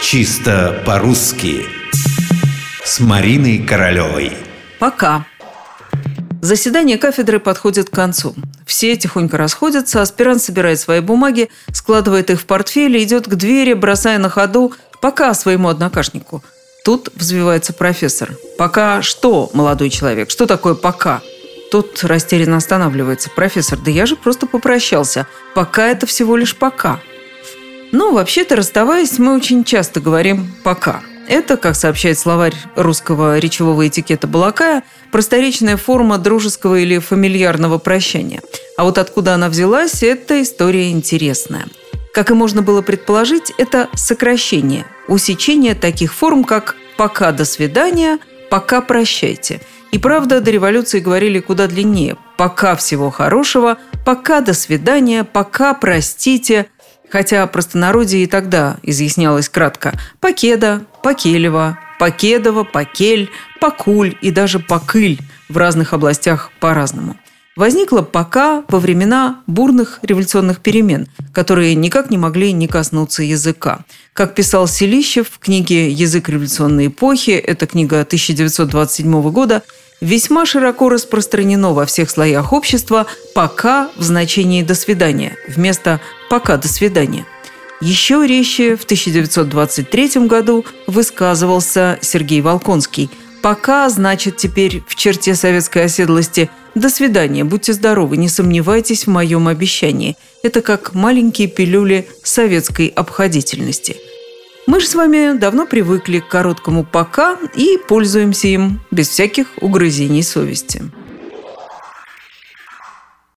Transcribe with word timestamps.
Чисто 0.00 0.80
по-русски 0.86 1.66
С 2.84 3.00
Мариной 3.00 3.58
Королевой 3.58 4.32
Пока. 4.78 5.26
Заседание 6.40 6.98
кафедры 6.98 7.40
подходит 7.40 7.90
к 7.90 7.94
концу. 7.94 8.34
Все 8.64 8.96
тихонько 8.96 9.36
расходятся, 9.36 10.00
аспирант 10.00 10.40
собирает 10.40 10.78
свои 10.78 11.00
бумаги, 11.00 11.50
складывает 11.72 12.30
их 12.30 12.40
в 12.40 12.46
портфель 12.46 12.96
и 12.96 13.02
идет 13.02 13.26
к 13.26 13.34
двери, 13.34 13.72
бросая 13.72 14.18
на 14.18 14.30
ходу 14.30 14.72
«пока» 15.02 15.34
своему 15.34 15.68
однокашнику. 15.68 16.44
Тут 16.84 17.10
взвивается 17.16 17.72
профессор. 17.72 18.30
«Пока 18.56 19.02
что, 19.02 19.50
молодой 19.52 19.90
человек? 19.90 20.30
Что 20.30 20.46
такое 20.46 20.74
«пока»?» 20.74 21.22
Тут 21.72 22.04
растерянно 22.04 22.56
останавливается. 22.56 23.30
«Профессор, 23.30 23.78
да 23.84 23.90
я 23.90 24.06
же 24.06 24.14
просто 24.14 24.46
попрощался. 24.46 25.26
Пока 25.56 25.88
это 25.88 26.06
всего 26.06 26.36
лишь 26.36 26.56
пока». 26.56 27.00
Ну, 27.92 28.12
вообще-то, 28.12 28.56
расставаясь, 28.56 29.18
мы 29.18 29.34
очень 29.34 29.64
часто 29.64 30.00
говорим 30.00 30.52
«пока». 30.62 31.02
Это, 31.26 31.56
как 31.56 31.76
сообщает 31.76 32.18
словарь 32.18 32.54
русского 32.74 33.38
речевого 33.38 33.86
этикета 33.86 34.26
Балакая, 34.26 34.82
просторечная 35.12 35.76
форма 35.76 36.16
дружеского 36.16 36.76
или 36.76 36.98
фамильярного 36.98 37.78
прощания. 37.78 38.40
А 38.78 38.84
вот 38.84 38.96
откуда 38.96 39.34
она 39.34 39.48
взялась, 39.48 40.02
эта 40.02 40.42
история 40.42 40.90
интересная. 40.90 41.66
Как 42.14 42.30
и 42.30 42.34
можно 42.34 42.62
было 42.62 42.80
предположить, 42.80 43.52
это 43.58 43.88
сокращение, 43.94 44.86
усечение 45.06 45.74
таких 45.74 46.14
форм, 46.14 46.44
как 46.44 46.76
«пока 46.96 47.32
до 47.32 47.44
свидания», 47.44 48.18
«пока 48.50 48.80
прощайте». 48.80 49.60
И 49.92 49.98
правда, 49.98 50.40
до 50.40 50.50
революции 50.50 51.00
говорили 51.00 51.40
куда 51.40 51.66
длиннее. 51.66 52.16
«Пока 52.36 52.76
всего 52.76 53.10
хорошего», 53.10 53.78
«пока 54.04 54.40
до 54.40 54.54
свидания», 54.54 55.24
«пока 55.24 55.74
простите», 55.74 56.66
Хотя 57.10 57.46
простонародье 57.46 58.22
и 58.22 58.26
тогда 58.26 58.76
изъяснялось 58.82 59.48
кратко 59.48 59.98
«покеда», 60.20 60.82
«покелева», 61.02 61.78
«покедова», 61.98 62.64
«покель», 62.64 63.30
«покуль» 63.60 64.14
и 64.20 64.30
даже 64.30 64.58
«покыль» 64.58 65.18
в 65.48 65.56
разных 65.56 65.92
областях 65.92 66.50
по-разному. 66.60 67.16
Возникла 67.58 68.02
пока 68.02 68.62
во 68.68 68.78
времена 68.78 69.42
бурных 69.48 69.98
революционных 70.02 70.60
перемен, 70.60 71.08
которые 71.32 71.74
никак 71.74 72.08
не 72.08 72.16
могли 72.16 72.52
не 72.52 72.68
коснуться 72.68 73.24
языка. 73.24 73.80
Как 74.12 74.36
писал 74.36 74.68
Селищев 74.68 75.28
в 75.28 75.40
книге 75.40 75.90
«Язык 75.90 76.28
революционной 76.28 76.86
эпохи», 76.86 77.32
это 77.32 77.66
книга 77.66 78.02
1927 78.02 79.30
года, 79.32 79.64
весьма 80.00 80.46
широко 80.46 80.88
распространено 80.88 81.72
во 81.72 81.86
всех 81.86 82.10
слоях 82.10 82.52
общества 82.52 83.06
«пока» 83.34 83.90
в 83.96 84.02
значении 84.02 84.62
«до 84.62 84.74
свидания» 84.74 85.36
вместо 85.48 86.00
«пока 86.30 86.56
до 86.56 86.68
свидания». 86.68 87.26
Еще 87.80 88.26
резче 88.26 88.76
в 88.76 88.84
1923 88.84 90.26
году 90.26 90.64
высказывался 90.86 91.98
Сергей 92.00 92.40
Волконский. 92.40 93.08
«Пока» 93.40 93.88
значит 93.88 94.36
теперь 94.36 94.82
в 94.88 94.96
черте 94.96 95.34
советской 95.36 95.84
оседлости 95.84 96.50
«до 96.74 96.90
свидания, 96.90 97.44
будьте 97.44 97.72
здоровы, 97.72 98.16
не 98.16 98.28
сомневайтесь 98.28 99.04
в 99.04 99.10
моем 99.10 99.46
обещании». 99.46 100.16
Это 100.42 100.60
как 100.60 100.94
маленькие 100.94 101.48
пилюли 101.48 102.08
советской 102.22 102.88
обходительности– 102.88 103.96
мы 104.68 104.80
же 104.80 104.86
с 104.86 104.94
вами 104.94 105.32
давно 105.32 105.64
привыкли 105.66 106.18
к 106.18 106.28
короткому 106.28 106.84
«пока» 106.84 107.38
и 107.56 107.78
пользуемся 107.88 108.48
им 108.48 108.80
без 108.90 109.08
всяких 109.08 109.46
угрызений 109.62 110.22
совести. 110.22 110.82